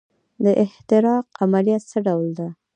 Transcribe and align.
د 0.43 0.45
احتراق 0.63 1.25
عملیه 1.41 1.79
څه 1.89 1.97
ډول 2.05 2.29
ده. 2.39 2.47